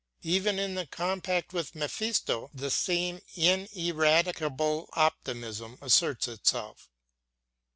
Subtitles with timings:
[0.23, 6.89] Even in the compact with Mephisto the same ineradicable optimism asserts itself.